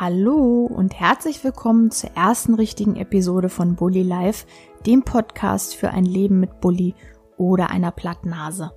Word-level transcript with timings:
Hallo 0.00 0.64
und 0.64 0.98
herzlich 0.98 1.44
willkommen 1.44 1.90
zur 1.90 2.12
ersten 2.16 2.54
richtigen 2.54 2.96
Episode 2.96 3.50
von 3.50 3.76
Bully 3.76 4.02
Life, 4.02 4.46
dem 4.86 5.02
Podcast 5.02 5.76
für 5.76 5.90
ein 5.90 6.06
Leben 6.06 6.40
mit 6.40 6.62
Bully 6.62 6.94
oder 7.36 7.68
einer 7.68 7.90
Plattnase. 7.90 8.72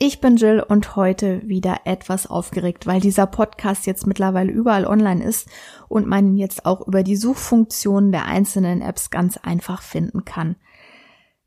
Ich 0.00 0.20
bin 0.20 0.34
Jill 0.34 0.60
und 0.60 0.96
heute 0.96 1.40
wieder 1.46 1.82
etwas 1.84 2.26
aufgeregt, 2.26 2.88
weil 2.88 3.00
dieser 3.00 3.28
Podcast 3.28 3.86
jetzt 3.86 4.08
mittlerweile 4.08 4.50
überall 4.50 4.86
online 4.86 5.22
ist 5.22 5.48
und 5.88 6.08
man 6.08 6.26
ihn 6.26 6.36
jetzt 6.36 6.66
auch 6.66 6.84
über 6.84 7.04
die 7.04 7.14
Suchfunktionen 7.14 8.10
der 8.10 8.24
einzelnen 8.24 8.82
Apps 8.82 9.10
ganz 9.10 9.36
einfach 9.36 9.82
finden 9.82 10.24
kann. 10.24 10.56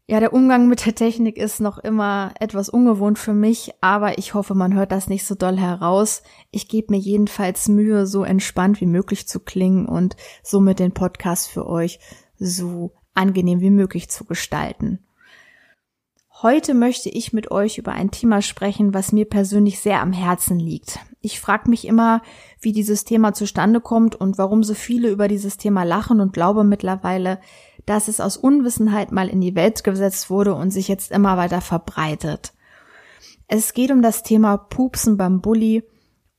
Ja, 0.06 0.20
der 0.20 0.34
Umgang 0.34 0.68
mit 0.68 0.86
der 0.86 0.96
Technik 0.96 1.38
ist 1.38 1.62
noch 1.62 1.78
immer 1.78 2.34
etwas 2.38 2.68
ungewohnt 2.68 3.18
für 3.18 3.34
mich, 3.34 3.72
aber 3.80 4.18
ich 4.18 4.34
hoffe, 4.34 4.54
man 4.54 4.74
hört 4.74 4.92
das 4.92 5.08
nicht 5.08 5.26
so 5.26 5.34
doll 5.34 5.58
heraus. 5.58 6.24
Ich 6.52 6.68
gebe 6.68 6.92
mir 6.92 7.00
jedenfalls 7.00 7.70
Mühe, 7.70 8.06
so 8.06 8.26
entspannt 8.26 8.82
wie 8.82 8.86
möglich 8.86 9.30
zu 9.30 9.40
klingen 9.40 9.86
und 9.86 10.18
somit 10.44 10.80
den 10.80 10.92
Podcast 10.92 11.48
für 11.50 11.66
euch 11.66 12.00
so 12.38 12.92
angenehm 13.14 13.62
wie 13.62 13.70
möglich 13.70 14.10
zu 14.10 14.26
gestalten. 14.26 15.00
Heute 16.42 16.74
möchte 16.74 17.08
ich 17.08 17.32
mit 17.32 17.52
euch 17.52 17.78
über 17.78 17.94
ein 17.94 18.12
Thema 18.12 18.42
sprechen, 18.42 18.94
was 18.94 19.14
mir 19.14 19.24
persönlich 19.24 19.80
sehr 19.80 20.02
am 20.02 20.12
Herzen 20.12 20.60
liegt. 20.60 21.00
Ich 21.22 21.40
frage 21.40 21.70
mich 21.70 21.88
immer, 21.88 22.22
wie 22.60 22.74
dieses 22.74 23.06
Thema 23.06 23.34
zustande 23.34 23.80
kommt 23.80 24.16
und 24.16 24.38
warum 24.38 24.64
so 24.64 24.74
viele 24.74 25.10
über 25.10 25.30
dieses 25.30 25.56
Thema 25.56 25.84
lachen 25.84 26.20
und 26.20 26.34
glaube 26.34 26.66
mittlerweile, 26.66 27.40
dass 27.86 28.08
es 28.08 28.20
aus 28.20 28.38
Unwissenheit 28.38 29.12
mal 29.12 29.28
in 29.28 29.42
die 29.42 29.56
Welt 29.56 29.84
gesetzt 29.84 30.30
wurde 30.30 30.56
und 30.56 30.72
sich 30.72 30.88
jetzt 30.88 31.12
immer 31.12 31.38
weiter 31.38 31.62
verbreitet. 31.62 32.54
Es 33.48 33.74
geht 33.74 33.92
um 33.92 34.02
das 34.02 34.24
Thema 34.24 34.58
Pupsen 34.58 35.18
beim 35.18 35.42
Bulli 35.42 35.84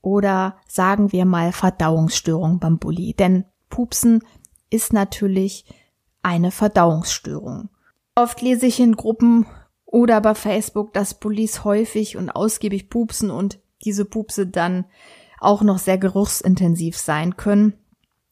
oder 0.01 0.57
sagen 0.67 1.13
wir 1.13 1.25
mal 1.25 1.53
Verdauungsstörung 1.53 2.59
beim 2.59 2.79
Bulli. 2.79 3.15
Denn 3.15 3.45
Pupsen 3.69 4.21
ist 4.71 4.93
natürlich 4.93 5.65
eine 6.23 6.51
Verdauungsstörung. 6.51 7.69
Oft 8.15 8.41
lese 8.43 8.67
ich 8.67 8.81
in 8.81 8.97
Gruppen 8.97 9.47
oder 9.85 10.21
bei 10.21 10.35
Facebook, 10.35 10.93
dass 10.93 11.15
Bullies 11.15 11.65
häufig 11.65 12.17
und 12.17 12.31
ausgiebig 12.31 12.91
pupsen 12.91 13.31
und 13.31 13.61
diese 13.85 14.05
Pupse 14.05 14.47
dann 14.47 14.87
auch 15.39 15.63
noch 15.63 15.79
sehr 15.79 15.99
geruchsintensiv 15.99 16.97
sein 16.97 17.37
können. 17.37 17.75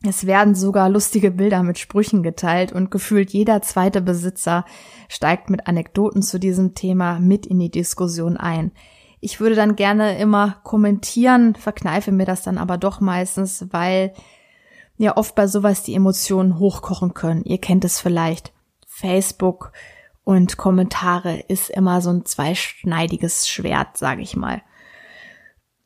Es 0.05 0.27
werden 0.27 0.55
sogar 0.57 0.89
lustige 0.89 1.31
Bilder 1.31 1.63
mit 1.63 1.79
Sprüchen 1.79 2.23
geteilt 2.25 2.73
und 2.73 2.91
gefühlt 2.91 3.31
jeder 3.31 3.63
zweite 3.63 4.01
Besitzer 4.01 4.65
steigt 5.09 5.49
mit 5.49 5.69
Anekdoten 5.69 6.23
zu 6.23 6.41
diesem 6.41 6.75
Thema 6.75 7.21
mit 7.21 7.47
in 7.47 7.61
die 7.61 7.71
Diskussion 7.71 8.37
ein. 8.37 8.73
Ich 9.21 9.39
würde 9.39 9.55
dann 9.55 9.77
gerne 9.77 10.19
immer 10.19 10.57
kommentieren, 10.65 11.55
verkneife 11.55 12.11
mir 12.11 12.27
das 12.27 12.43
dann 12.43 12.59
aber 12.59 12.79
doch 12.79 13.01
meistens, 13.01 13.67
weil 13.71 14.13
ja 14.97 15.17
oft 15.17 15.37
bei 15.37 15.47
sowas 15.47 15.85
die 15.85 15.95
Emotionen 15.95 16.59
hochkochen 16.59 17.15
können. 17.15 17.45
Ihr 17.45 17.59
kennt 17.59 17.85
es 17.85 18.01
vielleicht. 18.01 18.53
Facebook 18.87 19.73
und 20.25 20.57
Kommentare 20.57 21.45
ist 21.47 21.71
immer 21.71 22.01
so 22.01 22.11
ein 22.11 22.25
zweischneidiges 22.25 23.49
Schwert, 23.49 23.97
sage 23.97 24.23
ich 24.23 24.35
mal. 24.37 24.63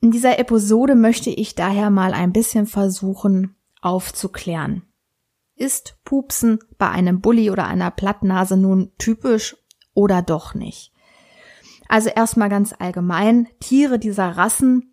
In 0.00 0.10
dieser 0.10 0.38
Episode 0.38 0.94
möchte 0.94 1.30
ich 1.30 1.54
daher 1.54 1.90
mal 1.90 2.12
ein 2.14 2.32
bisschen 2.32 2.66
versuchen, 2.66 3.55
aufzuklären. 3.86 4.82
Ist 5.54 5.96
Pupsen 6.04 6.58
bei 6.76 6.90
einem 6.90 7.20
Bulli 7.20 7.50
oder 7.50 7.66
einer 7.66 7.90
Plattnase 7.90 8.56
nun 8.56 8.92
typisch 8.98 9.56
oder 9.94 10.20
doch 10.20 10.54
nicht? 10.54 10.92
Also 11.88 12.10
erstmal 12.10 12.48
ganz 12.48 12.74
allgemein, 12.76 13.48
Tiere 13.60 13.98
dieser 13.98 14.36
Rassen 14.36 14.92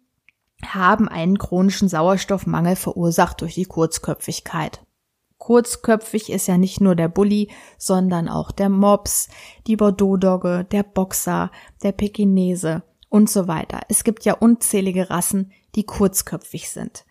haben 0.64 1.10
einen 1.10 1.40
chronischen 1.40 1.90
Sauerstoffmangel 1.90 2.76
verursacht 2.76 3.42
durch 3.42 3.56
die 3.56 3.66
Kurzköpfigkeit. 3.66 4.86
Kurzköpfig 5.40 6.32
ist 6.32 6.48
ja 6.48 6.58
nicht 6.58 6.80
nur 6.80 6.96
der 6.96 7.10
Bulli, 7.10 7.50
sondern 7.78 8.30
auch 8.30 8.52
der 8.52 8.70
Mops, 8.70 9.28
die 9.68 9.76
Bordeaux-Dogge, 9.76 10.66
der 10.72 10.84
Boxer, 10.84 11.52
der 11.82 11.92
Pekinese 11.92 12.84
und 13.10 13.30
so 13.30 13.48
weiter. 13.48 13.82
Es 13.90 14.06
gibt 14.06 14.24
ja 14.24 14.36
unzählige 14.36 15.10
Rassen, 15.10 15.52
die 15.76 15.84
kurzköpfig 15.84 16.70
sind. 16.70 17.06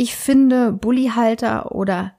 Ich 0.00 0.14
finde, 0.14 0.72
Bullyhalter 0.72 1.72
oder 1.72 2.12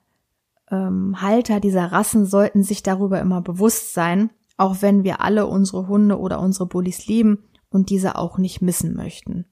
ähm, 0.69 1.21
Halter 1.21 1.61
dieser 1.61 1.93
Rassen 1.93 2.25
sollten 2.25 2.61
sich 2.61 2.83
darüber 2.83 3.21
immer 3.21 3.41
bewusst 3.41 3.93
sein, 3.93 4.31
auch 4.57 4.81
wenn 4.81 5.05
wir 5.05 5.21
alle 5.21 5.47
unsere 5.47 5.87
Hunde 5.87 6.19
oder 6.19 6.41
unsere 6.41 6.65
Bullies 6.65 7.07
lieben 7.07 7.45
und 7.69 7.89
diese 7.89 8.17
auch 8.17 8.37
nicht 8.37 8.61
missen 8.61 8.97
möchten. 8.97 9.45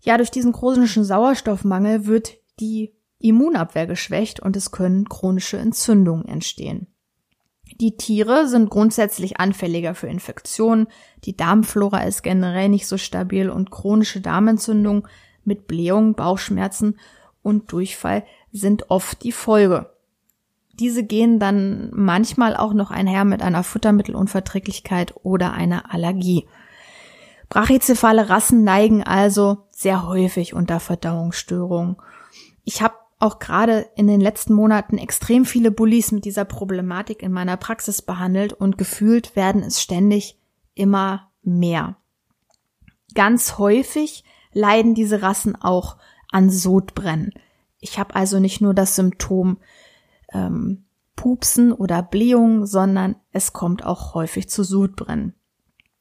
Ja, 0.00 0.16
durch 0.16 0.32
diesen 0.32 0.52
chronischen 0.52 1.04
Sauerstoffmangel 1.04 2.06
wird 2.06 2.36
die 2.58 2.96
Immunabwehr 3.20 3.86
geschwächt 3.86 4.40
und 4.40 4.56
es 4.56 4.72
können 4.72 5.08
chronische 5.08 5.56
Entzündungen 5.56 6.26
entstehen. 6.26 6.88
Die 7.80 7.96
Tiere 7.96 8.48
sind 8.48 8.70
grundsätzlich 8.70 9.38
anfälliger 9.38 9.94
für 9.94 10.08
Infektionen, 10.08 10.88
die 11.24 11.36
Darmflora 11.36 12.02
ist 12.02 12.22
generell 12.22 12.70
nicht 12.70 12.88
so 12.88 12.98
stabil 12.98 13.48
und 13.50 13.70
chronische 13.70 14.20
Darmentzündungen 14.20 15.06
mit 15.46 15.66
Blähung, 15.66 16.14
Bauchschmerzen 16.14 16.98
und 17.42 17.72
Durchfall 17.72 18.24
sind 18.52 18.90
oft 18.90 19.22
die 19.22 19.32
Folge. 19.32 19.90
Diese 20.72 21.04
gehen 21.04 21.38
dann 21.38 21.90
manchmal 21.92 22.56
auch 22.56 22.74
noch 22.74 22.90
einher 22.90 23.24
mit 23.24 23.42
einer 23.42 23.62
Futtermittelunverträglichkeit 23.62 25.14
oder 25.22 25.52
einer 25.52 25.92
Allergie. 25.92 26.46
Brachycephale 27.48 28.28
Rassen 28.28 28.64
neigen 28.64 29.04
also 29.04 29.58
sehr 29.70 30.06
häufig 30.06 30.54
unter 30.54 30.80
Verdauungsstörungen. 30.80 31.96
Ich 32.64 32.82
habe 32.82 32.94
auch 33.20 33.38
gerade 33.38 33.88
in 33.94 34.06
den 34.06 34.20
letzten 34.20 34.54
Monaten 34.54 34.98
extrem 34.98 35.44
viele 35.44 35.70
Bullies 35.70 36.10
mit 36.10 36.24
dieser 36.24 36.44
Problematik 36.44 37.22
in 37.22 37.32
meiner 37.32 37.56
Praxis 37.56 38.02
behandelt 38.02 38.52
und 38.52 38.76
gefühlt 38.76 39.36
werden 39.36 39.62
es 39.62 39.80
ständig 39.80 40.38
immer 40.74 41.30
mehr. 41.42 41.96
Ganz 43.14 43.58
häufig 43.58 44.24
leiden 44.54 44.94
diese 44.94 45.20
Rassen 45.22 45.54
auch 45.60 45.98
an 46.30 46.50
Sodbrennen. 46.50 47.32
Ich 47.78 47.98
habe 47.98 48.14
also 48.14 48.40
nicht 48.40 48.60
nur 48.60 48.72
das 48.72 48.96
Symptom 48.96 49.58
ähm, 50.32 50.84
Pupsen 51.16 51.72
oder 51.72 52.02
Blähung, 52.02 52.66
sondern 52.66 53.16
es 53.30 53.52
kommt 53.52 53.84
auch 53.84 54.14
häufig 54.14 54.48
zu 54.48 54.64
Sodbrennen. 54.64 55.34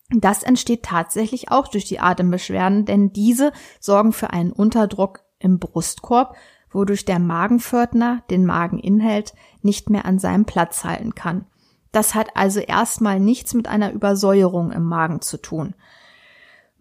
Das 0.09 0.43
entsteht 0.43 0.83
tatsächlich 0.83 1.51
auch 1.51 1.67
durch 1.67 1.85
die 1.85 1.99
Atembeschwerden, 1.99 2.85
denn 2.85 3.13
diese 3.13 3.51
sorgen 3.79 4.13
für 4.13 4.31
einen 4.31 4.51
Unterdruck 4.51 5.21
im 5.39 5.59
Brustkorb, 5.59 6.35
wodurch 6.71 7.05
der 7.05 7.19
Magenpförtner 7.19 8.23
den 8.29 8.45
Mageninhalt 8.45 9.33
nicht 9.61 9.89
mehr 9.89 10.05
an 10.05 10.19
seinem 10.19 10.45
Platz 10.45 10.83
halten 10.83 11.15
kann. 11.15 11.45
Das 11.91 12.15
hat 12.15 12.35
also 12.35 12.59
erstmal 12.59 13.19
nichts 13.19 13.53
mit 13.53 13.67
einer 13.67 13.91
Übersäuerung 13.91 14.71
im 14.71 14.83
Magen 14.83 15.21
zu 15.21 15.37
tun. 15.37 15.75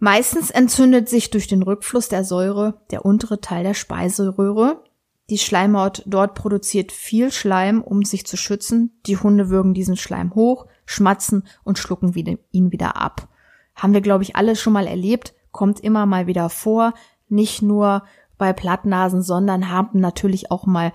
Meistens 0.05 0.51
entzündet 0.51 1.09
sich 1.09 1.31
durch 1.31 1.47
den 1.47 1.63
Rückfluss 1.63 2.09
der 2.09 2.25
Säure 2.25 2.81
der 2.91 3.05
untere 3.05 3.41
Teil 3.41 3.63
der 3.63 3.75
Speiseröhre. 3.75 4.83
Die 5.31 5.39
Schleimhaut 5.39 6.03
dort 6.07 6.35
produziert 6.35 6.91
viel 6.91 7.31
Schleim, 7.31 7.81
um 7.81 8.05
sich 8.05 8.27
zu 8.27 8.37
schützen. 8.37 8.99
Die 9.07 9.17
Hunde 9.17 9.49
würgen 9.49 9.75
diesen 9.75 9.97
Schleim 9.97 10.35
hoch, 10.35 10.67
schmatzen 10.87 11.47
und 11.63 11.79
schlucken 11.79 12.13
ihn 12.51 12.73
wieder 12.73 12.97
ab. 12.97 13.29
Haben 13.77 13.95
wir, 13.95 14.01
glaube 14.01 14.25
ich, 14.25 14.35
alle 14.35 14.57
schon 14.57 14.73
mal 14.73 14.89
erlebt, 14.89 15.35
kommt 15.53 15.79
immer 15.79 16.05
mal 16.05 16.27
wieder 16.27 16.49
vor, 16.49 16.95
nicht 17.29 17.63
nur 17.63 18.03
bei 18.39 18.53
Plattnasen, 18.53 19.23
sondern 19.23 19.71
haben 19.71 20.01
natürlich 20.01 20.51
auch 20.51 20.67
mal 20.67 20.93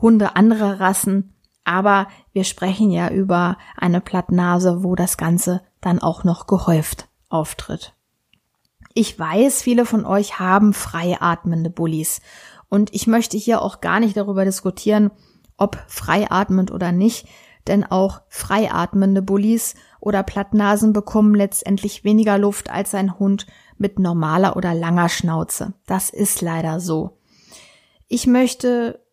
Hunde 0.00 0.36
anderer 0.36 0.78
Rassen. 0.78 1.34
Aber 1.64 2.06
wir 2.32 2.44
sprechen 2.44 2.92
ja 2.92 3.10
über 3.10 3.58
eine 3.76 4.00
Plattnase, 4.00 4.84
wo 4.84 4.94
das 4.94 5.16
Ganze 5.16 5.62
dann 5.80 5.98
auch 5.98 6.22
noch 6.22 6.46
gehäuft 6.46 7.07
auftritt. 7.28 7.94
Ich 8.94 9.18
weiß, 9.18 9.62
viele 9.62 9.86
von 9.86 10.04
euch 10.04 10.38
haben 10.38 10.72
frei 10.72 11.16
atmende 11.20 11.70
Bullis 11.70 12.20
und 12.68 12.94
ich 12.94 13.06
möchte 13.06 13.36
hier 13.36 13.62
auch 13.62 13.80
gar 13.80 14.00
nicht 14.00 14.16
darüber 14.16 14.44
diskutieren, 14.44 15.10
ob 15.56 15.78
freiatmend 15.86 16.70
oder 16.70 16.92
nicht, 16.92 17.26
denn 17.66 17.84
auch 17.84 18.22
freiatmende 18.28 19.22
Bullis 19.22 19.74
oder 20.00 20.22
Plattnasen 20.22 20.92
bekommen 20.92 21.34
letztendlich 21.34 22.04
weniger 22.04 22.38
Luft 22.38 22.70
als 22.70 22.94
ein 22.94 23.18
Hund 23.18 23.46
mit 23.76 23.98
normaler 23.98 24.56
oder 24.56 24.74
langer 24.74 25.08
Schnauze. 25.08 25.74
Das 25.86 26.10
ist 26.10 26.40
leider 26.40 26.80
so. 26.80 27.18
Ich 28.08 28.26
möchte 28.26 29.04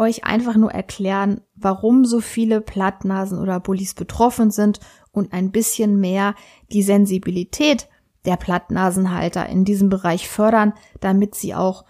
euch 0.00 0.24
einfach 0.24 0.56
nur 0.56 0.72
erklären, 0.72 1.42
warum 1.54 2.04
so 2.04 2.20
viele 2.20 2.60
Plattnasen 2.60 3.38
oder 3.38 3.60
Bullis 3.60 3.94
betroffen 3.94 4.50
sind 4.50 4.80
und 5.12 5.32
ein 5.32 5.52
bisschen 5.52 6.00
mehr 6.00 6.34
die 6.72 6.82
Sensibilität 6.82 7.88
der 8.24 8.36
Plattnasenhalter 8.36 9.46
in 9.46 9.64
diesem 9.64 9.88
Bereich 9.88 10.28
fördern, 10.28 10.72
damit 11.00 11.34
sie 11.34 11.54
auch 11.54 11.84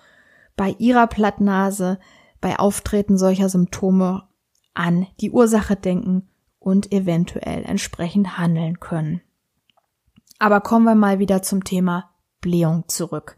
bei 0.56 0.74
ihrer 0.78 1.06
Plattnase 1.06 1.98
bei 2.40 2.58
Auftreten 2.58 3.16
solcher 3.16 3.48
Symptome 3.48 4.24
an 4.74 5.06
die 5.20 5.30
Ursache 5.30 5.76
denken 5.76 6.28
und 6.58 6.92
eventuell 6.92 7.64
entsprechend 7.64 8.38
handeln 8.38 8.80
können. 8.80 9.22
Aber 10.38 10.60
kommen 10.60 10.84
wir 10.84 10.94
mal 10.94 11.18
wieder 11.18 11.42
zum 11.42 11.64
Thema 11.64 12.10
Blähung 12.40 12.84
zurück. 12.88 13.36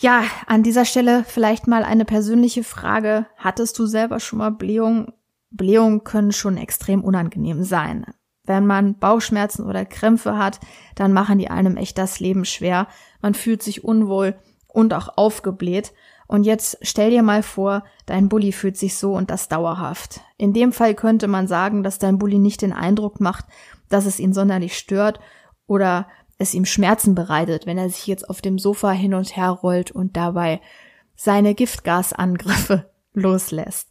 Ja, 0.00 0.22
an 0.46 0.62
dieser 0.62 0.84
Stelle 0.84 1.24
vielleicht 1.26 1.66
mal 1.66 1.82
eine 1.82 2.04
persönliche 2.04 2.62
Frage. 2.62 3.26
Hattest 3.36 3.76
du 3.80 3.86
selber 3.86 4.20
schon 4.20 4.38
mal 4.38 4.52
Blähungen? 4.52 5.12
Blähungen 5.50 6.04
können 6.04 6.30
schon 6.30 6.56
extrem 6.56 7.02
unangenehm 7.02 7.64
sein. 7.64 8.06
Wenn 8.44 8.64
man 8.64 8.96
Bauchschmerzen 8.96 9.66
oder 9.66 9.84
Krämpfe 9.84 10.38
hat, 10.38 10.60
dann 10.94 11.12
machen 11.12 11.38
die 11.38 11.50
einem 11.50 11.76
echt 11.76 11.98
das 11.98 12.20
Leben 12.20 12.44
schwer. 12.44 12.86
Man 13.22 13.34
fühlt 13.34 13.60
sich 13.60 13.82
unwohl 13.82 14.36
und 14.68 14.94
auch 14.94 15.16
aufgebläht. 15.16 15.92
Und 16.28 16.44
jetzt 16.44 16.78
stell 16.82 17.10
dir 17.10 17.24
mal 17.24 17.42
vor, 17.42 17.82
dein 18.06 18.28
Bulli 18.28 18.52
fühlt 18.52 18.76
sich 18.76 18.96
so 18.96 19.14
und 19.14 19.30
das 19.30 19.48
dauerhaft. 19.48 20.20
In 20.36 20.52
dem 20.52 20.72
Fall 20.72 20.94
könnte 20.94 21.26
man 21.26 21.48
sagen, 21.48 21.82
dass 21.82 21.98
dein 21.98 22.18
Bulli 22.18 22.38
nicht 22.38 22.62
den 22.62 22.72
Eindruck 22.72 23.18
macht, 23.20 23.46
dass 23.88 24.06
es 24.06 24.20
ihn 24.20 24.32
sonderlich 24.32 24.78
stört 24.78 25.18
oder 25.66 26.06
es 26.38 26.54
ihm 26.54 26.64
Schmerzen 26.64 27.14
bereitet, 27.14 27.66
wenn 27.66 27.78
er 27.78 27.90
sich 27.90 28.06
jetzt 28.06 28.28
auf 28.30 28.40
dem 28.40 28.58
Sofa 28.58 28.90
hin 28.92 29.14
und 29.14 29.36
her 29.36 29.50
rollt 29.50 29.90
und 29.90 30.16
dabei 30.16 30.60
seine 31.16 31.54
Giftgasangriffe 31.54 32.90
loslässt. 33.12 33.90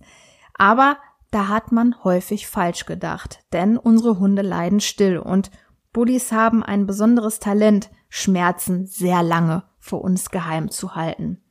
Aber 0.58 0.98
da 1.30 1.50
hat 1.50 1.74
man 1.74 2.04
häufig 2.04 2.48
falsch 2.48 2.86
gedacht, 2.86 3.40
denn 3.52 3.78
unsere 3.78 4.18
Hunde 4.18 4.42
leiden 4.42 4.80
still 4.80 5.18
und 5.18 5.52
Bullies 5.92 6.32
haben 6.32 6.64
ein 6.64 6.86
besonderes 6.86 7.40
Talent, 7.40 7.90
Schmerzen 8.10 8.86
sehr 8.86 9.24
lange 9.24 9.64
vor 9.80 10.02
uns 10.02 10.32
geheim 10.32 10.70
zu 10.70 10.96
halten. 10.96 11.42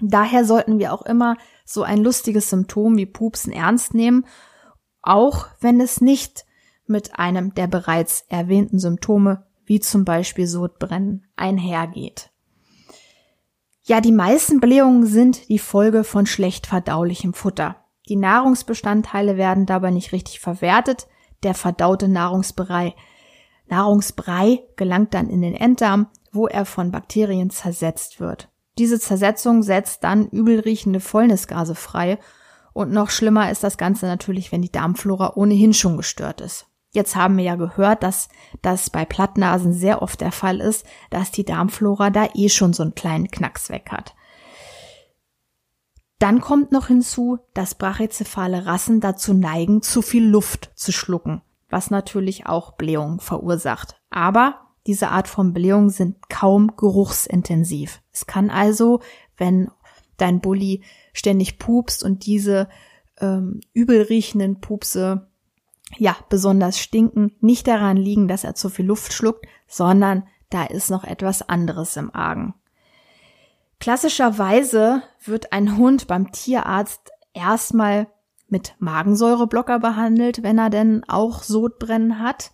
Daher 0.00 0.44
sollten 0.44 0.78
wir 0.78 0.92
auch 0.92 1.02
immer 1.02 1.36
so 1.64 1.82
ein 1.82 1.98
lustiges 1.98 2.50
Symptom 2.50 2.96
wie 2.96 3.06
Pupsen 3.06 3.52
ernst 3.52 3.94
nehmen, 3.94 4.26
auch 5.02 5.48
wenn 5.60 5.80
es 5.80 6.00
nicht 6.00 6.46
mit 6.86 7.18
einem 7.18 7.54
der 7.54 7.66
bereits 7.66 8.24
erwähnten 8.28 8.78
Symptome 8.78 9.46
wie 9.70 9.78
zum 9.78 10.04
Beispiel 10.04 10.48
Sodbrennen, 10.48 11.28
einhergeht. 11.36 12.30
Ja, 13.84 14.00
die 14.00 14.10
meisten 14.10 14.58
Blähungen 14.58 15.06
sind 15.06 15.48
die 15.48 15.60
Folge 15.60 16.02
von 16.02 16.26
schlecht 16.26 16.66
verdaulichem 16.66 17.34
Futter. 17.34 17.76
Die 18.08 18.16
Nahrungsbestandteile 18.16 19.36
werden 19.36 19.66
dabei 19.66 19.92
nicht 19.92 20.10
richtig 20.10 20.40
verwertet. 20.40 21.06
Der 21.44 21.54
verdaute 21.54 22.08
Nahrungsbrei, 22.08 22.96
Nahrungsbrei 23.68 24.64
gelangt 24.74 25.14
dann 25.14 25.30
in 25.30 25.40
den 25.40 25.54
Enddarm, 25.54 26.08
wo 26.32 26.48
er 26.48 26.64
von 26.64 26.90
Bakterien 26.90 27.50
zersetzt 27.50 28.18
wird. 28.18 28.48
Diese 28.76 28.98
Zersetzung 28.98 29.62
setzt 29.62 30.02
dann 30.02 30.26
übelriechende 30.30 30.98
Fäulnisgase 30.98 31.76
frei 31.76 32.18
und 32.72 32.90
noch 32.90 33.10
schlimmer 33.10 33.52
ist 33.52 33.62
das 33.62 33.78
Ganze 33.78 34.06
natürlich, 34.06 34.50
wenn 34.50 34.62
die 34.62 34.72
Darmflora 34.72 35.34
ohnehin 35.36 35.74
schon 35.74 35.96
gestört 35.96 36.40
ist. 36.40 36.66
Jetzt 36.92 37.14
haben 37.14 37.36
wir 37.36 37.44
ja 37.44 37.54
gehört, 37.54 38.02
dass 38.02 38.28
das 38.62 38.90
bei 38.90 39.04
Plattnasen 39.04 39.72
sehr 39.72 40.02
oft 40.02 40.20
der 40.20 40.32
Fall 40.32 40.60
ist, 40.60 40.84
dass 41.10 41.30
die 41.30 41.44
Darmflora 41.44 42.10
da 42.10 42.28
eh 42.34 42.48
schon 42.48 42.72
so 42.72 42.82
einen 42.82 42.96
kleinen 42.96 43.30
Knacks 43.30 43.70
weg 43.70 43.90
hat. 43.92 44.14
Dann 46.18 46.40
kommt 46.40 46.72
noch 46.72 46.88
hinzu, 46.88 47.38
dass 47.54 47.76
brachycephale 47.76 48.66
Rassen 48.66 49.00
dazu 49.00 49.32
neigen, 49.32 49.82
zu 49.82 50.02
viel 50.02 50.26
Luft 50.26 50.70
zu 50.74 50.92
schlucken, 50.92 51.42
was 51.70 51.90
natürlich 51.90 52.46
auch 52.46 52.72
Blähungen 52.72 53.20
verursacht. 53.20 54.00
Aber 54.10 54.66
diese 54.86 55.08
Art 55.08 55.28
von 55.28 55.52
Blähungen 55.52 55.90
sind 55.90 56.28
kaum 56.28 56.76
geruchsintensiv. 56.76 58.02
Es 58.12 58.26
kann 58.26 58.50
also, 58.50 59.00
wenn 59.36 59.70
dein 60.16 60.40
Bulli 60.40 60.82
ständig 61.14 61.58
pupst 61.58 62.04
und 62.04 62.26
diese 62.26 62.68
ähm, 63.18 63.60
übelriechenden 63.72 64.60
Pupse 64.60 65.29
ja, 65.96 66.16
besonders 66.28 66.78
stinken, 66.78 67.32
nicht 67.40 67.66
daran 67.66 67.96
liegen, 67.96 68.28
dass 68.28 68.44
er 68.44 68.54
zu 68.54 68.68
viel 68.68 68.86
Luft 68.86 69.12
schluckt, 69.12 69.46
sondern 69.66 70.26
da 70.50 70.64
ist 70.64 70.90
noch 70.90 71.04
etwas 71.04 71.48
anderes 71.48 71.96
im 71.96 72.14
Argen. 72.14 72.54
Klassischerweise 73.78 75.02
wird 75.24 75.52
ein 75.52 75.76
Hund 75.76 76.06
beim 76.06 76.32
Tierarzt 76.32 77.10
erstmal 77.32 78.08
mit 78.48 78.74
Magensäureblocker 78.78 79.78
behandelt, 79.78 80.42
wenn 80.42 80.58
er 80.58 80.70
denn 80.70 81.02
auch 81.08 81.42
Sodbrennen 81.42 82.18
hat. 82.18 82.50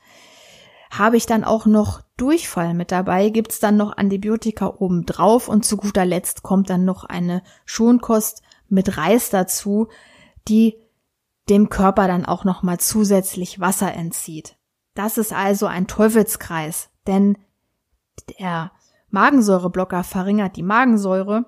Habe 0.91 1.17
ich 1.17 1.27
dann 1.27 1.43
auch 1.43 1.67
noch 1.67 2.03
Durchfall 2.17 2.75
mit 2.75 2.93
dabei, 2.93 3.31
gibt's 3.31 3.59
dann 3.59 3.77
noch 3.77 3.97
Antibiotika 3.97 4.75
obendrauf 4.79 5.49
und 5.49 5.65
zu 5.65 5.77
guter 5.77 6.05
Letzt 6.05 6.43
kommt 6.43 6.71
dann 6.71 6.85
noch 6.85 7.05
eine 7.05 7.43
Schonkost 7.65 8.43
mit 8.69 8.97
Reis 8.97 9.31
dazu, 9.31 9.89
die 10.49 10.77
dem 11.49 11.69
Körper 11.69 12.09
dann 12.09 12.27
auch 12.27 12.45
nochmal 12.45 12.79
zusätzlich 12.79 13.61
Wasser 13.61 13.93
entzieht. 13.93 14.57
Das 14.95 15.19
ist 15.19 15.33
also 15.33 15.67
ein 15.67 15.87
Teufelskreis, 15.87 16.91
denn 17.07 17.39
der 18.41 18.73
Magensäureblocker 19.11 20.05
verringert 20.05 20.57
die 20.57 20.63
Magensäure 20.63 21.47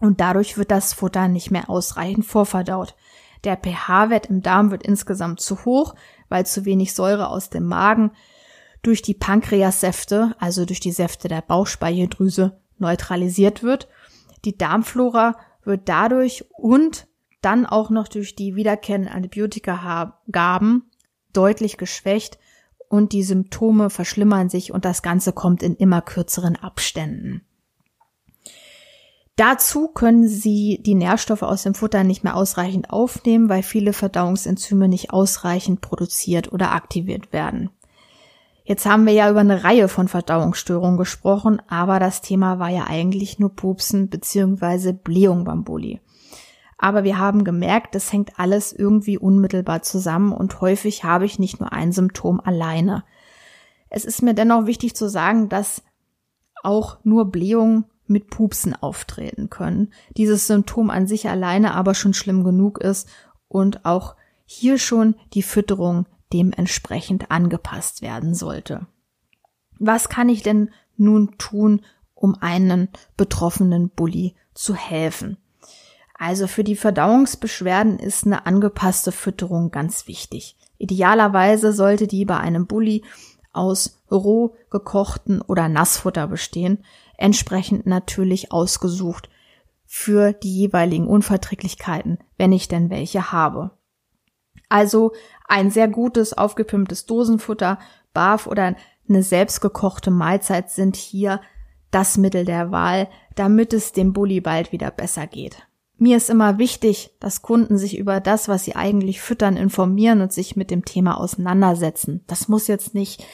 und 0.00 0.20
dadurch 0.20 0.56
wird 0.56 0.70
das 0.70 0.92
Futter 0.92 1.28
nicht 1.28 1.50
mehr 1.50 1.68
ausreichend 1.68 2.24
vorverdaut. 2.24 2.94
Der 3.44 3.56
pH-Wert 3.56 4.26
im 4.26 4.42
Darm 4.42 4.70
wird 4.70 4.82
insgesamt 4.82 5.40
zu 5.40 5.64
hoch, 5.64 5.94
weil 6.28 6.46
zu 6.46 6.64
wenig 6.64 6.94
Säure 6.94 7.28
aus 7.28 7.50
dem 7.50 7.66
Magen 7.66 8.12
durch 8.82 9.02
die 9.02 9.14
Pankreassäfte, 9.14 10.34
also 10.38 10.64
durch 10.64 10.80
die 10.80 10.92
Säfte 10.92 11.28
der 11.28 11.42
Bauchspeicheldrüse, 11.42 12.60
neutralisiert 12.78 13.62
wird. 13.62 13.88
Die 14.44 14.56
Darmflora 14.56 15.36
wird 15.64 15.88
dadurch 15.88 16.44
und 16.56 17.06
dann 17.40 17.66
auch 17.66 17.90
noch 17.90 18.08
durch 18.08 18.34
die 18.34 18.56
wiederkehrenden 18.56 19.12
Antibiotika-Gaben 19.12 20.90
deutlich 21.32 21.76
geschwächt 21.76 22.38
und 22.88 23.12
die 23.12 23.22
Symptome 23.22 23.90
verschlimmern 23.90 24.48
sich 24.48 24.72
und 24.72 24.84
das 24.84 25.02
Ganze 25.02 25.32
kommt 25.32 25.62
in 25.62 25.76
immer 25.76 26.02
kürzeren 26.02 26.56
Abständen. 26.56 27.42
Dazu 29.36 29.88
können 29.88 30.26
sie 30.26 30.80
die 30.82 30.94
Nährstoffe 30.94 31.42
aus 31.42 31.62
dem 31.62 31.74
Futter 31.74 32.04
nicht 32.04 32.24
mehr 32.24 32.36
ausreichend 32.36 32.88
aufnehmen, 32.88 33.50
weil 33.50 33.62
viele 33.62 33.92
Verdauungsenzyme 33.92 34.88
nicht 34.88 35.10
ausreichend 35.10 35.82
produziert 35.82 36.52
oder 36.52 36.72
aktiviert 36.72 37.34
werden. 37.34 37.70
Jetzt 38.64 38.86
haben 38.86 39.06
wir 39.06 39.12
ja 39.12 39.30
über 39.30 39.40
eine 39.40 39.62
Reihe 39.62 39.88
von 39.88 40.08
Verdauungsstörungen 40.08 40.96
gesprochen, 40.96 41.60
aber 41.68 42.00
das 42.00 42.22
Thema 42.22 42.58
war 42.58 42.70
ja 42.70 42.86
eigentlich 42.88 43.38
nur 43.38 43.54
Pupsen 43.54 44.08
bzw. 44.08 44.92
Blähung 44.92 45.44
beim 45.44 45.64
Bulli. 45.64 46.00
Aber 46.78 47.04
wir 47.04 47.18
haben 47.18 47.44
gemerkt, 47.44 47.94
das 47.94 48.12
hängt 48.12 48.38
alles 48.38 48.72
irgendwie 48.72 49.18
unmittelbar 49.18 49.82
zusammen 49.82 50.32
und 50.32 50.60
häufig 50.60 51.04
habe 51.04 51.24
ich 51.24 51.38
nicht 51.38 51.60
nur 51.60 51.72
ein 51.72 51.92
Symptom 51.92 52.40
alleine. 52.40 53.04
Es 53.88 54.04
ist 54.04 54.22
mir 54.22 54.34
dennoch 54.34 54.66
wichtig 54.66 54.94
zu 54.94 55.08
sagen, 55.08 55.48
dass 55.48 55.82
auch 56.62 56.98
nur 57.04 57.30
Blähungen 57.30 57.86
mit 58.06 58.30
Pupsen 58.30 58.74
auftreten 58.74 59.50
können. 59.50 59.92
Dieses 60.16 60.46
Symptom 60.46 60.90
an 60.90 61.06
sich 61.06 61.28
alleine 61.28 61.74
aber 61.74 61.94
schon 61.94 62.14
schlimm 62.14 62.44
genug 62.44 62.78
ist 62.78 63.08
und 63.48 63.84
auch 63.84 64.16
hier 64.44 64.78
schon 64.78 65.16
die 65.32 65.42
Fütterung 65.42 66.06
dementsprechend 66.32 67.30
angepasst 67.30 68.02
werden 68.02 68.34
sollte. 68.34 68.86
Was 69.78 70.08
kann 70.08 70.28
ich 70.28 70.42
denn 70.42 70.70
nun 70.96 71.36
tun, 71.38 71.82
um 72.14 72.34
einen 72.40 72.88
betroffenen 73.16 73.90
Bulli 73.90 74.34
zu 74.54 74.74
helfen? 74.74 75.36
Also 76.18 76.46
für 76.46 76.64
die 76.64 76.76
Verdauungsbeschwerden 76.76 77.98
ist 77.98 78.24
eine 78.24 78.46
angepasste 78.46 79.12
Fütterung 79.12 79.70
ganz 79.70 80.06
wichtig. 80.06 80.56
Idealerweise 80.78 81.72
sollte 81.72 82.06
die 82.06 82.24
bei 82.24 82.38
einem 82.38 82.66
Bulli 82.66 83.04
aus 83.52 84.02
roh 84.10 84.54
gekochten 84.70 85.40
oder 85.42 85.68
Nassfutter 85.68 86.26
bestehen, 86.26 86.84
entsprechend 87.16 87.86
natürlich 87.86 88.52
ausgesucht 88.52 89.28
für 89.86 90.32
die 90.32 90.54
jeweiligen 90.54 91.06
Unverträglichkeiten, 91.06 92.18
wenn 92.36 92.52
ich 92.52 92.68
denn 92.68 92.90
welche 92.90 93.32
habe. 93.32 93.70
Also 94.68 95.12
ein 95.46 95.70
sehr 95.70 95.88
gutes, 95.88 96.36
aufgepimptes 96.36 97.06
Dosenfutter, 97.06 97.78
Barf 98.12 98.46
oder 98.46 98.74
eine 99.08 99.22
selbstgekochte 99.22 100.10
Mahlzeit 100.10 100.70
sind 100.70 100.96
hier 100.96 101.40
das 101.90 102.16
Mittel 102.16 102.44
der 102.44 102.72
Wahl, 102.72 103.08
damit 103.36 103.72
es 103.72 103.92
dem 103.92 104.12
Bulli 104.12 104.40
bald 104.40 104.72
wieder 104.72 104.90
besser 104.90 105.26
geht. 105.26 105.66
Mir 105.98 106.18
ist 106.18 106.28
immer 106.28 106.58
wichtig, 106.58 107.10
dass 107.20 107.42
Kunden 107.42 107.78
sich 107.78 107.96
über 107.96 108.20
das, 108.20 108.48
was 108.48 108.64
sie 108.64 108.76
eigentlich 108.76 109.20
füttern, 109.20 109.56
informieren 109.56 110.20
und 110.20 110.32
sich 110.32 110.54
mit 110.54 110.70
dem 110.70 110.84
Thema 110.84 111.18
auseinandersetzen. 111.18 112.22
Das 112.26 112.48
muss 112.48 112.66
jetzt 112.66 112.94
nicht 112.94 113.24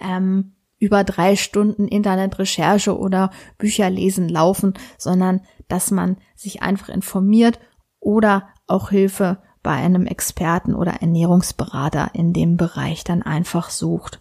ähm, 0.00 0.54
über 0.80 1.04
drei 1.04 1.36
Stunden 1.36 1.86
Internetrecherche 1.86 2.98
oder 2.98 3.30
Bücher 3.58 3.88
lesen 3.90 4.28
laufen, 4.28 4.74
sondern 4.98 5.42
dass 5.68 5.92
man 5.92 6.16
sich 6.34 6.62
einfach 6.62 6.88
informiert 6.88 7.60
oder 8.00 8.48
auch 8.66 8.90
Hilfe 8.90 9.38
bei 9.62 9.72
einem 9.72 10.06
Experten 10.06 10.74
oder 10.74 10.94
Ernährungsberater 11.02 12.10
in 12.14 12.32
dem 12.32 12.56
Bereich 12.56 13.04
dann 13.04 13.22
einfach 13.22 13.70
sucht. 13.70 14.20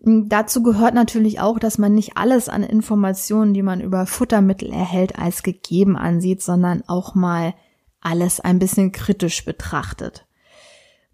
Dazu 0.00 0.62
gehört 0.62 0.94
natürlich 0.94 1.40
auch, 1.40 1.58
dass 1.58 1.76
man 1.76 1.94
nicht 1.94 2.16
alles 2.16 2.48
an 2.48 2.62
Informationen, 2.62 3.52
die 3.52 3.62
man 3.62 3.80
über 3.80 4.06
Futtermittel 4.06 4.72
erhält, 4.72 5.18
als 5.18 5.42
gegeben 5.42 5.96
ansieht, 5.96 6.40
sondern 6.40 6.84
auch 6.86 7.14
mal 7.14 7.54
alles 8.00 8.38
ein 8.38 8.60
bisschen 8.60 8.92
kritisch 8.92 9.44
betrachtet. 9.44 10.24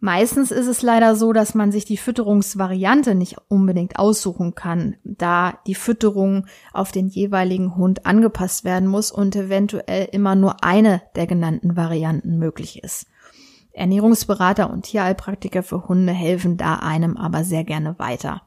Meistens 0.01 0.51
ist 0.51 0.67
es 0.67 0.83
leider 0.83 1.17
so, 1.17 1.33
dass 1.33 1.55
man 1.55 1.73
sich 1.73 1.87
die 1.87 1.97
Fütterungsvariante 1.97 3.15
nicht 3.15 3.37
unbedingt 3.49 3.99
aussuchen 3.99 4.55
kann, 4.55 4.97
da 5.03 5.55
die 5.67 5.75
Fütterung 5.75 6.45
auf 6.75 6.93
den 6.93 7.09
jeweiligen 7.09 7.77
Hund 7.77 8.05
angepasst 8.05 8.65
werden 8.65 8.87
muss 8.87 9.11
und 9.11 9.35
eventuell 9.35 10.07
immer 10.13 10.35
nur 10.35 10.63
eine 10.63 11.01
der 11.17 11.27
genannten 11.27 11.75
Varianten 11.75 12.39
möglich 12.39 12.85
ist. 12.85 13.07
Ernährungsberater 13.73 14.69
und 14.71 14.83
Tierheilpraktiker 14.83 15.63
für 15.63 15.89
Hunde 15.89 16.13
helfen 16.13 16.59
da 16.59 16.75
einem 16.77 17.17
aber 17.17 17.43
sehr 17.43 17.65
gerne 17.65 17.99
weiter. 17.99 18.43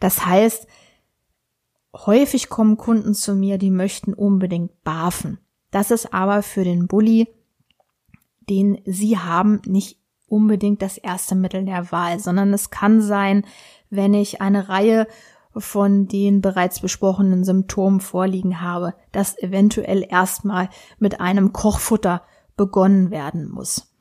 Das 0.00 0.26
heißt, 0.26 0.66
häufig 1.94 2.48
kommen 2.48 2.76
Kunden 2.76 3.14
zu 3.14 3.34
mir, 3.34 3.58
die 3.58 3.70
möchten 3.70 4.14
unbedingt 4.14 4.82
barfen. 4.84 5.38
Das 5.70 5.90
ist 5.90 6.12
aber 6.12 6.42
für 6.42 6.64
den 6.64 6.86
Bulli, 6.86 7.28
den 8.48 8.80
sie 8.84 9.18
haben, 9.18 9.60
nicht 9.66 9.98
unbedingt 10.26 10.82
das 10.82 10.98
erste 10.98 11.34
Mittel 11.34 11.64
der 11.64 11.92
Wahl, 11.92 12.18
sondern 12.18 12.52
es 12.52 12.70
kann 12.70 13.00
sein, 13.00 13.44
wenn 13.90 14.14
ich 14.14 14.40
eine 14.40 14.68
Reihe 14.68 15.06
von 15.54 16.08
den 16.08 16.40
bereits 16.40 16.80
besprochenen 16.80 17.44
Symptomen 17.44 18.00
vorliegen 18.00 18.60
habe, 18.60 18.94
dass 19.12 19.36
eventuell 19.38 20.06
erstmal 20.08 20.70
mit 20.98 21.20
einem 21.20 21.52
Kochfutter 21.52 22.22
begonnen 22.56 23.10
werden 23.10 23.50
muss. 23.50 23.94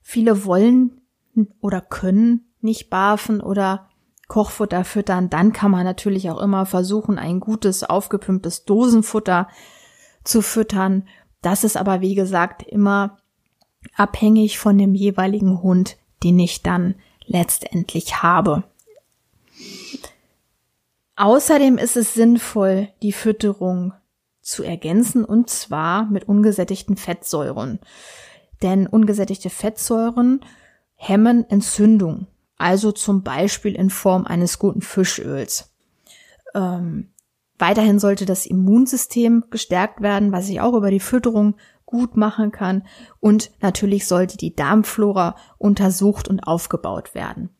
Viele 0.00 0.44
wollen 0.44 1.00
oder 1.60 1.80
können 1.80 2.52
nicht 2.60 2.90
barfen 2.90 3.40
oder 3.40 3.88
Kochfutter 4.28 4.84
füttern, 4.84 5.30
dann 5.30 5.52
kann 5.52 5.70
man 5.70 5.84
natürlich 5.84 6.30
auch 6.30 6.40
immer 6.40 6.66
versuchen, 6.66 7.18
ein 7.18 7.40
gutes, 7.40 7.84
aufgepimptes 7.84 8.64
Dosenfutter 8.64 9.48
zu 10.24 10.40
füttern. 10.40 11.06
Das 11.42 11.64
ist 11.64 11.76
aber, 11.76 12.00
wie 12.00 12.14
gesagt, 12.14 12.62
immer 12.62 13.18
abhängig 13.94 14.58
von 14.58 14.78
dem 14.78 14.94
jeweiligen 14.94 15.62
Hund, 15.62 15.98
den 16.22 16.38
ich 16.38 16.62
dann 16.62 16.94
letztendlich 17.26 18.22
habe. 18.22 18.64
Außerdem 21.16 21.78
ist 21.78 21.96
es 21.96 22.14
sinnvoll, 22.14 22.88
die 23.02 23.12
Fütterung 23.12 23.92
zu 24.40 24.62
ergänzen 24.62 25.24
und 25.24 25.48
zwar 25.48 26.06
mit 26.06 26.28
ungesättigten 26.28 26.96
Fettsäuren. 26.96 27.78
Denn 28.62 28.86
ungesättigte 28.86 29.50
Fettsäuren 29.50 30.40
hemmen 30.96 31.48
Entzündung, 31.48 32.26
also 32.56 32.92
zum 32.92 33.22
Beispiel 33.22 33.74
in 33.74 33.90
Form 33.90 34.26
eines 34.26 34.58
guten 34.58 34.80
Fischöls. 34.80 35.72
Ähm, 36.54 37.10
weiterhin 37.58 37.98
sollte 37.98 38.26
das 38.26 38.46
Immunsystem 38.46 39.44
gestärkt 39.50 40.00
werden, 40.00 40.32
was 40.32 40.48
ich 40.48 40.60
auch 40.60 40.74
über 40.74 40.90
die 40.90 41.00
Fütterung 41.00 41.56
gut 41.84 42.16
machen 42.16 42.50
kann. 42.50 42.84
Und 43.20 43.50
natürlich 43.60 44.06
sollte 44.06 44.36
die 44.36 44.54
Darmflora 44.54 45.36
untersucht 45.58 46.28
und 46.28 46.40
aufgebaut 46.40 47.14
werden. 47.14 47.50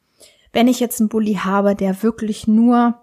Wenn 0.52 0.68
ich 0.68 0.80
jetzt 0.80 1.00
einen 1.00 1.08
Bulli 1.08 1.34
habe, 1.34 1.74
der 1.74 2.02
wirklich 2.02 2.46
nur 2.46 3.00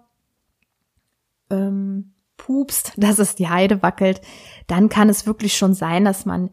ähm, 1.50 2.12
pupst, 2.36 2.92
dass 2.96 3.18
es 3.18 3.34
die 3.34 3.48
Heide 3.48 3.82
wackelt, 3.82 4.20
dann 4.66 4.88
kann 4.88 5.08
es 5.08 5.26
wirklich 5.26 5.56
schon 5.56 5.74
sein, 5.74 6.04
dass 6.04 6.26
man 6.26 6.50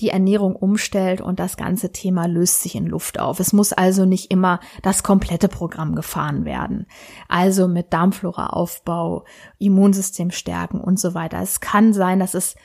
die 0.00 0.08
Ernährung 0.08 0.56
umstellt 0.56 1.20
und 1.20 1.38
das 1.38 1.56
ganze 1.56 1.92
Thema 1.92 2.26
löst 2.26 2.62
sich 2.62 2.74
in 2.74 2.86
Luft 2.86 3.20
auf. 3.20 3.40
Es 3.40 3.52
muss 3.52 3.72
also 3.72 4.04
nicht 4.04 4.30
immer 4.30 4.60
das 4.82 5.02
komplette 5.02 5.48
Programm 5.48 5.94
gefahren 5.94 6.44
werden. 6.44 6.86
Also 7.28 7.68
mit 7.68 7.92
Darmflora-Aufbau, 7.92 9.24
Immunsystem 9.58 10.30
stärken 10.30 10.80
und 10.80 10.98
so 10.98 11.14
weiter. 11.14 11.40
Es 11.40 11.60
kann 11.60 11.92
sein, 11.92 12.18
dass 12.18 12.34
es 12.34 12.56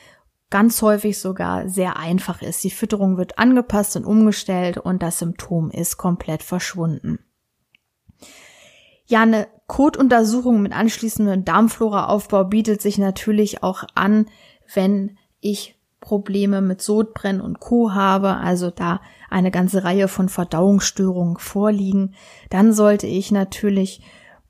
ganz 0.50 0.80
häufig 0.80 1.18
sogar 1.18 1.68
sehr 1.68 1.96
einfach 1.98 2.40
ist. 2.42 2.64
Die 2.64 2.70
Fütterung 2.70 3.18
wird 3.18 3.38
angepasst 3.38 3.96
und 3.96 4.04
umgestellt 4.04 4.78
und 4.78 5.02
das 5.02 5.18
Symptom 5.18 5.70
ist 5.70 5.98
komplett 5.98 6.42
verschwunden. 6.42 7.18
Ja, 9.06 9.22
eine 9.22 9.48
Kotuntersuchung 9.66 10.60
mit 10.62 10.72
anschließendem 10.72 11.44
Darmfloraaufbau 11.44 12.44
bietet 12.44 12.82
sich 12.82 12.98
natürlich 12.98 13.62
auch 13.62 13.84
an, 13.94 14.26
wenn 14.74 15.18
ich 15.40 15.77
Probleme 16.00 16.60
mit 16.60 16.80
Sodbrennen 16.80 17.40
und 17.40 17.60
Co. 17.60 17.92
habe, 17.92 18.36
also 18.36 18.70
da 18.70 19.00
eine 19.30 19.50
ganze 19.50 19.84
Reihe 19.84 20.08
von 20.08 20.28
Verdauungsstörungen 20.28 21.38
vorliegen, 21.38 22.14
dann 22.50 22.72
sollte 22.72 23.06
ich 23.06 23.30
natürlich 23.32 24.02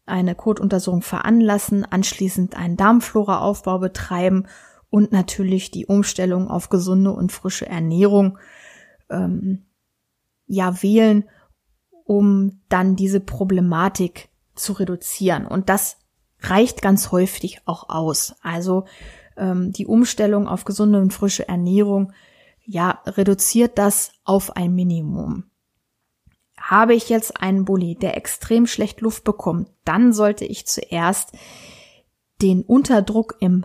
eine 0.07 0.35
Kotuntersuchung 0.35 1.03
veranlassen, 1.03 1.85
anschließend 1.85 2.57
einen 2.57 2.77
Darmfloraaufbau 2.77 3.79
betreiben 3.79 4.47
und 4.91 5.13
natürlich 5.13 5.71
die 5.71 5.87
Umstellung 5.87 6.49
auf 6.49 6.71
gesunde 6.71 7.13
und 7.13 7.33
frische 7.33 7.67
Ernährung 7.67 8.39
ähm, 9.11 9.67
ja 10.47 10.83
wählen, 10.83 11.25
um 12.05 12.63
dann 12.69 12.97
diese 12.97 13.21
Problematik 13.21 14.31
zu 14.55 14.73
reduzieren. 14.73 15.47
Und 15.47 15.69
das 15.69 15.99
reicht 16.41 16.83
ganz 16.83 17.13
häufig 17.13 17.61
auch 17.67 17.89
aus. 17.89 18.35
Also 18.43 18.85
ähm, 19.39 19.73
die 19.73 19.87
Umstellung 19.87 20.49
auf 20.49 20.65
gesunde 20.65 21.01
und 21.01 21.13
frische 21.13 21.49
Ernährung 21.49 22.13
ja 22.65 23.01
reduziert 23.07 23.79
das 23.79 24.13
auf 24.25 24.57
ein 24.57 24.75
Minimum. 24.75 25.45
Habe 26.61 26.95
ich 26.95 27.09
jetzt 27.09 27.41
einen 27.41 27.65
Bulli, 27.65 27.95
der 27.95 28.17
extrem 28.17 28.67
schlecht 28.67 29.01
Luft 29.01 29.25
bekommt, 29.25 29.71
dann 29.85 30.13
sollte 30.13 30.45
ich 30.45 30.67
zuerst 30.67 31.33
den 32.43 32.63
Unterdruck 32.63 33.37
im 33.41 33.65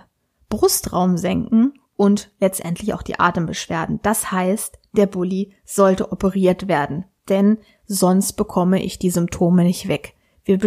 Brustraum 0.50 1.18
senken 1.18 1.74
und 1.96 2.32
letztendlich 2.40 2.94
auch 2.94 3.02
die 3.02 3.20
Atembeschwerden. 3.20 4.00
Das 4.04 4.32
heißt, 4.32 4.80
der 4.94 5.08
Bulli 5.08 5.54
sollte 5.66 6.12
operiert 6.12 6.68
werden, 6.68 7.06
denn 7.30 7.58
sonst 7.86 8.34
bekomme 8.34 8.82
ich 8.84 9.00
die 9.00 9.10
Symptome 9.10 9.64
nicht 9.64 9.88
weg. 9.88 10.16
Wir, 10.46 10.60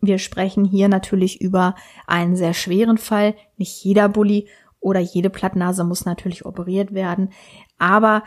wir 0.00 0.18
sprechen 0.18 0.64
hier 0.64 0.88
natürlich 0.88 1.40
über 1.40 1.74
einen 2.06 2.36
sehr 2.36 2.54
schweren 2.54 2.98
Fall. 2.98 3.34
Nicht 3.56 3.82
jeder 3.84 4.08
Bulli 4.08 4.48
oder 4.80 5.00
jede 5.00 5.30
Plattnase 5.30 5.84
muss 5.84 6.04
natürlich 6.04 6.44
operiert 6.44 6.92
werden. 6.92 7.30
Aber 7.78 8.24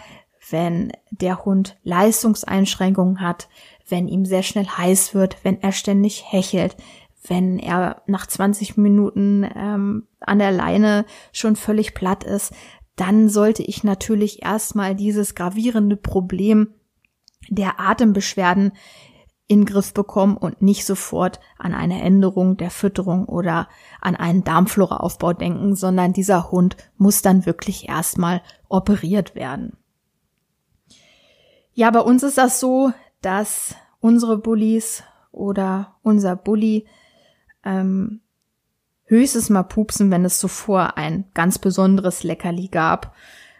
wenn 0.49 0.91
der 1.11 1.45
Hund 1.45 1.77
Leistungseinschränkungen 1.83 3.21
hat, 3.21 3.49
wenn 3.87 4.07
ihm 4.07 4.25
sehr 4.25 4.43
schnell 4.43 4.65
heiß 4.65 5.13
wird, 5.13 5.37
wenn 5.43 5.61
er 5.61 5.71
ständig 5.71 6.31
hechelt, 6.31 6.75
wenn 7.27 7.59
er 7.59 8.03
nach 8.07 8.27
20 8.27 8.77
Minuten 8.77 9.47
ähm, 9.55 10.07
an 10.19 10.39
der 10.39 10.51
Leine 10.51 11.05
schon 11.31 11.55
völlig 11.55 11.93
platt 11.93 12.23
ist, 12.23 12.53
dann 12.95 13.29
sollte 13.29 13.63
ich 13.63 13.83
natürlich 13.83 14.43
erstmal 14.43 14.95
dieses 14.95 15.35
gravierende 15.35 15.97
Problem 15.97 16.73
der 17.49 17.79
Atembeschwerden 17.79 18.71
in 19.47 19.65
Griff 19.65 19.93
bekommen 19.93 20.37
und 20.37 20.61
nicht 20.61 20.85
sofort 20.85 21.39
an 21.57 21.73
eine 21.73 22.01
Änderung 22.01 22.57
der 22.57 22.71
Fütterung 22.71 23.25
oder 23.25 23.67
an 24.01 24.15
einen 24.15 24.43
Darmfloraaufbau 24.43 25.33
denken, 25.33 25.75
sondern 25.75 26.13
dieser 26.13 26.51
Hund 26.51 26.77
muss 26.97 27.21
dann 27.21 27.45
wirklich 27.45 27.87
erstmal 27.87 28.41
operiert 28.69 29.35
werden. 29.35 29.77
Ja, 31.73 31.91
bei 31.91 31.99
uns 31.99 32.23
ist 32.23 32.37
das 32.37 32.59
so, 32.59 32.91
dass 33.21 33.75
unsere 33.99 34.37
Bullies 34.37 35.03
oder 35.31 35.97
unser 36.01 36.35
Bulli 36.35 36.87
ähm, 37.63 38.21
höchstens 39.03 39.49
mal 39.49 39.63
pupsen, 39.63 40.09
wenn 40.09 40.25
es 40.25 40.39
zuvor 40.39 40.97
ein 40.97 41.25
ganz 41.33 41.59
besonderes 41.59 42.23
Leckerli 42.23 42.69
gab, 42.69 43.13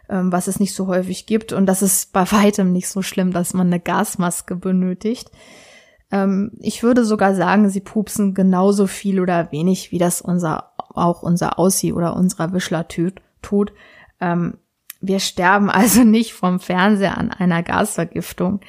ähm, 0.10 0.32
was 0.32 0.48
es 0.48 0.60
nicht 0.60 0.74
so 0.74 0.88
häufig 0.88 1.26
gibt. 1.26 1.54
Und 1.54 1.66
das 1.68 1.82
ist 1.82 2.14
bei 2.14 2.32
weitem 2.32 2.72
nicht 2.72 2.90
so 2.90 3.02
schlimm, 3.02 3.32
dass 3.32 3.54
man 3.54 3.68
eine 3.68 3.80
Gasmaske 3.80 4.56
benötigt. 4.56 5.30
Ähm, 6.12 6.52
ich 6.60 6.84
würde 6.84 7.06
sogar 7.06 7.36
sagen, 7.36 7.70
sie 7.70 7.82
pupsen 7.82 8.34
genauso 8.34 8.88
viel 8.88 9.20
oder 9.20 9.52
wenig, 9.52 9.92
wie 9.92 9.98
das 9.98 10.22
unser, 10.22 10.72
auch 10.78 11.24
unser 11.24 11.60
Aussie 11.60 11.94
oder 11.94 12.16
unserer 12.16 12.54
Wischler 12.54 12.88
tut. 12.88 13.74
Ähm, 14.20 14.58
wir 15.02 15.20
sterben 15.20 15.70
also 15.70 16.04
nicht 16.04 16.34
vom 16.34 16.60
Fernseher 16.60 17.18
an 17.18 17.32
einer 17.32 17.64
Gasvergiftung. 17.64 18.62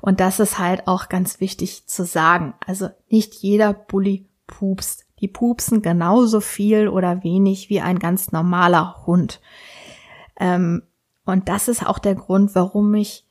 Und 0.00 0.20
das 0.20 0.40
ist 0.40 0.58
halt 0.58 0.86
auch 0.88 1.08
ganz 1.08 1.40
wichtig 1.40 1.86
zu 1.86 2.04
sagen. 2.04 2.54
Also 2.66 2.88
nicht 3.08 3.34
jeder 3.34 3.72
Bulli 3.72 4.28
pupst. 4.46 5.06
Die 5.20 5.28
pupsen 5.28 5.82
genauso 5.82 6.40
viel 6.40 6.88
oder 6.88 7.22
wenig 7.22 7.70
wie 7.70 7.80
ein 7.80 8.00
ganz 8.00 8.32
normaler 8.32 9.06
Hund. 9.06 9.40
Ähm, 10.38 10.82
und 11.24 11.48
das 11.48 11.68
ist 11.68 11.86
auch 11.86 12.00
der 12.00 12.16
Grund, 12.16 12.56
warum 12.56 12.92
ich 12.94 13.24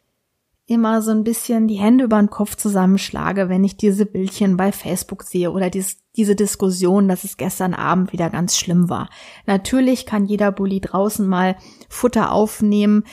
immer 0.66 1.02
so 1.02 1.12
ein 1.12 1.24
bisschen 1.24 1.68
die 1.68 1.76
Hände 1.76 2.06
über 2.06 2.18
den 2.18 2.30
Kopf 2.30 2.56
zusammenschlage, 2.56 3.50
wenn 3.50 3.64
ich 3.64 3.78
diese 3.78 4.06
Bildchen 4.06 4.58
bei 4.58 4.72
Facebook 4.72 5.24
sehe 5.24 5.52
oder 5.52 5.70
dies, 5.70 6.02
diese 6.16 6.36
Diskussion, 6.36 7.08
dass 7.08 7.24
es 7.24 7.38
gestern 7.38 7.74
Abend 7.74 8.14
wieder 8.14 8.30
ganz 8.30 8.58
schlimm 8.58 8.90
war. 8.90 9.10
Natürlich 9.46 10.06
kann 10.06 10.26
jeder 10.26 10.52
Bulli 10.52 10.80
draußen 10.80 11.28
mal 11.28 11.58
Futter 11.90 12.32
aufnehmen, 12.32 13.04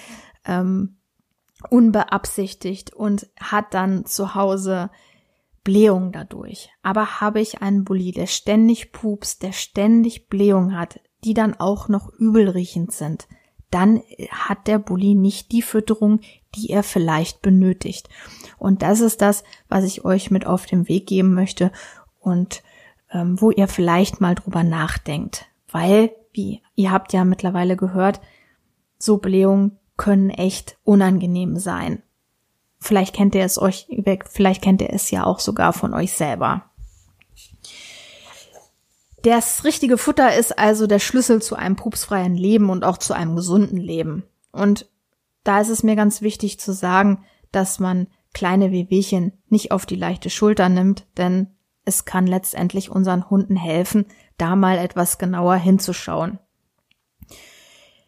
ähm, 0.44 0.96
unbeabsichtigt 1.70 2.94
und 2.94 3.28
hat 3.40 3.74
dann 3.74 4.04
zu 4.04 4.34
Hause 4.34 4.90
Blähung 5.64 6.12
dadurch. 6.12 6.70
Aber 6.82 7.20
habe 7.20 7.40
ich 7.40 7.60
einen 7.60 7.84
Bulli, 7.84 8.12
der 8.12 8.26
ständig 8.26 8.92
pupst, 8.92 9.42
der 9.42 9.52
ständig 9.52 10.28
Blähung 10.28 10.76
hat, 10.76 11.00
die 11.24 11.34
dann 11.34 11.54
auch 11.54 11.88
noch 11.88 12.08
übelriechend 12.18 12.92
sind, 12.92 13.26
dann 13.70 14.02
hat 14.30 14.66
der 14.66 14.78
Bulli 14.78 15.14
nicht 15.14 15.52
die 15.52 15.62
Fütterung, 15.62 16.20
die 16.54 16.70
ihr 16.70 16.82
vielleicht 16.82 17.42
benötigt. 17.42 18.08
Und 18.58 18.82
das 18.82 19.00
ist 19.00 19.20
das, 19.20 19.44
was 19.68 19.84
ich 19.84 20.04
euch 20.04 20.30
mit 20.30 20.46
auf 20.46 20.66
den 20.66 20.88
Weg 20.88 21.06
geben 21.06 21.34
möchte 21.34 21.70
und 22.20 22.62
ähm, 23.10 23.40
wo 23.40 23.50
ihr 23.50 23.68
vielleicht 23.68 24.20
mal 24.20 24.34
drüber 24.34 24.64
nachdenkt. 24.64 25.46
Weil, 25.70 26.12
wie 26.32 26.62
ihr 26.74 26.90
habt 26.90 27.12
ja 27.12 27.24
mittlerweile 27.24 27.76
gehört, 27.76 28.20
so 28.98 29.18
Blähungen 29.18 29.78
können 29.96 30.30
echt 30.30 30.78
unangenehm 30.84 31.58
sein. 31.58 32.02
Vielleicht 32.80 33.14
kennt 33.14 33.34
ihr 33.34 33.44
es 33.44 33.60
euch, 33.60 33.88
vielleicht 34.30 34.62
kennt 34.62 34.80
ihr 34.80 34.92
es 34.92 35.10
ja 35.10 35.24
auch 35.24 35.40
sogar 35.40 35.72
von 35.72 35.94
euch 35.94 36.12
selber. 36.12 36.64
Das 39.22 39.64
richtige 39.64 39.98
Futter 39.98 40.36
ist 40.36 40.58
also 40.58 40.86
der 40.86 41.00
Schlüssel 41.00 41.42
zu 41.42 41.56
einem 41.56 41.74
pupsfreien 41.74 42.36
Leben 42.36 42.70
und 42.70 42.84
auch 42.84 42.98
zu 42.98 43.14
einem 43.14 43.34
gesunden 43.34 43.78
Leben. 43.78 44.22
Und 44.52 44.86
da 45.48 45.60
ist 45.60 45.70
es 45.70 45.82
mir 45.82 45.96
ganz 45.96 46.20
wichtig 46.20 46.60
zu 46.60 46.72
sagen, 46.72 47.24
dass 47.52 47.78
man 47.78 48.08
kleine 48.34 48.70
Wehwehchen 48.70 49.32
nicht 49.48 49.72
auf 49.72 49.86
die 49.86 49.96
leichte 49.96 50.28
Schulter 50.28 50.68
nimmt, 50.68 51.06
denn 51.16 51.46
es 51.86 52.04
kann 52.04 52.26
letztendlich 52.26 52.90
unseren 52.90 53.30
Hunden 53.30 53.56
helfen, 53.56 54.04
da 54.36 54.56
mal 54.56 54.76
etwas 54.76 55.16
genauer 55.16 55.56
hinzuschauen. 55.56 56.38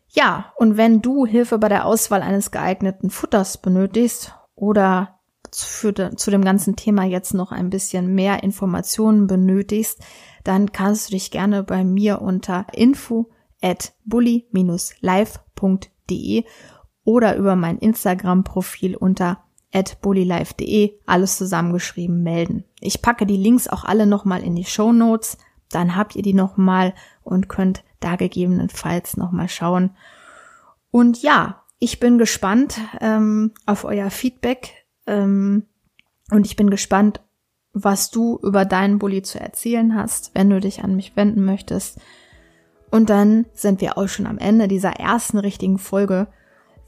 Ja, 0.09 0.53
und 0.57 0.77
wenn 0.77 1.01
du 1.01 1.25
Hilfe 1.25 1.57
bei 1.59 1.71
der 1.71 1.87
Auswahl 1.87 2.21
eines 2.21 2.51
geeigneten 2.51 3.09
Futters 3.09 3.57
benötigst 3.59 4.35
oder 4.55 5.19
für 5.51 5.95
de, 5.95 6.15
zu 6.17 6.31
dem 6.31 6.45
ganzen 6.45 6.77
Thema 6.77 7.05
jetzt 7.05 7.33
noch 7.33 7.53
ein 7.53 7.71
bisschen 7.71 8.15
mehr 8.15 8.43
Informationen 8.43 9.27
benötigst, 9.27 10.03
dann 10.45 10.73
kannst 10.73 11.09
du 11.09 11.13
dich 11.13 11.31
gerne 11.31 11.63
bei 11.63 11.85
mir 11.85 12.21
unter 12.21 12.67
info 12.73 13.31
at 13.63 13.95
bully-live.de 14.05 16.45
oder 17.05 17.37
über 17.37 17.57
mein 17.57 17.79
Instagram-Profil 17.79 18.97
unter 18.97 19.45
bullylife.de 20.03 20.99
alles 21.07 21.37
zusammengeschrieben 21.37 22.23
melden. 22.23 22.65
Ich 22.81 23.03
packe 23.03 23.27
die 23.27 23.37
Links 23.37 23.69
auch 23.69 23.85
alle 23.85 24.07
nochmal 24.07 24.43
in 24.43 24.57
die 24.57 24.65
Show 24.65 24.93
Notes, 24.93 25.39
dann 25.71 25.95
habt 25.97 26.17
ihr 26.17 26.23
die 26.23 26.35
nochmal 26.35 26.95
und 27.23 27.49
könnt 27.49 27.85
da 28.01 28.17
gegebenenfalls 28.17 29.17
nochmal 29.17 29.49
schauen. 29.49 29.91
Und 30.91 31.23
ja, 31.23 31.63
ich 31.79 32.01
bin 32.01 32.19
gespannt 32.19 32.81
ähm, 33.01 33.53
auf 33.67 33.85
euer 33.85 34.11
Feedback 34.11 34.87
ähm, 35.07 35.67
und 36.31 36.47
ich 36.47 36.57
bin 36.57 36.71
gespannt, 36.71 37.21
was 37.73 38.11
du 38.11 38.39
über 38.43 38.65
deinen 38.65 38.99
Bulli 38.99 39.23
zu 39.23 39.39
erzählen 39.39 39.95
hast, 39.95 40.33
wenn 40.35 40.51
du 40.51 40.61
dich 40.61 40.83
an 40.83 40.97
mich 40.97 41.15
wenden 41.17 41.45
möchtest. 41.45 42.01
Und 42.91 43.09
dann 43.09 43.47
sind 43.53 43.81
wir 43.81 43.97
auch 43.97 44.09
schon 44.09 44.27
am 44.27 44.39
Ende 44.39 44.67
dieser 44.67 44.95
ersten 44.95 45.39
richtigen 45.39 45.79
Folge. 45.79 46.27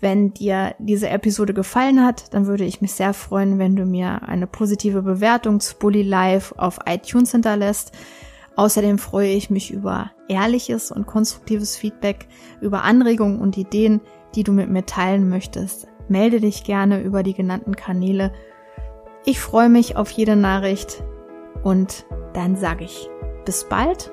Wenn 0.02 0.35
dir 0.35 0.75
diese 0.78 1.09
Episode 1.09 1.54
gefallen 1.54 2.04
hat, 2.04 2.35
dann 2.35 2.47
würde 2.47 2.64
ich 2.64 2.82
mich 2.82 2.92
sehr 2.92 3.14
freuen, 3.14 3.59
wenn 3.59 3.75
du 3.75 3.87
mir 3.87 4.28
eine 4.28 4.47
positive 4.47 5.00
Bewertung 5.00 5.61
zu 5.61 5.78
Bully 5.78 6.02
Live 6.02 6.52
auf 6.59 6.80
iTunes 6.85 7.32
hinterlässt. 7.32 7.92
Außerdem 8.56 8.99
freue 8.99 9.30
ich 9.30 9.49
mich 9.49 9.73
über 9.73 10.11
ehrliches 10.28 10.92
und 10.92 11.06
konstruktives 11.06 11.78
Feedback, 11.78 12.28
über 12.61 12.82
Anregungen 12.82 13.40
und 13.40 13.56
Ideen, 13.56 14.02
die 14.35 14.44
du 14.44 14.52
mit 14.52 14.68
mir 14.68 14.85
teilen 14.85 15.30
möchtest. 15.30 15.88
Melde 16.09 16.40
dich 16.40 16.64
gerne 16.64 17.00
über 17.00 17.23
die 17.23 17.32
genannten 17.32 17.75
Kanäle 17.75 18.32
ich 19.25 19.38
freue 19.38 19.68
mich 19.68 19.97
auf 19.97 20.11
jede 20.11 20.35
Nachricht 20.35 21.04
und 21.62 22.06
dann 22.35 22.56
sage 22.56 22.85
ich 22.85 23.09
bis 23.44 23.68
bald, 23.68 24.11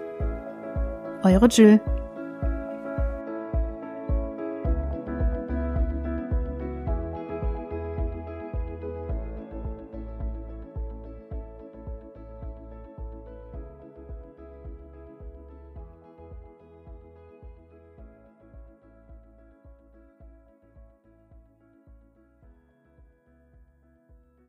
eure 1.24 1.48
Jill. 1.48 1.82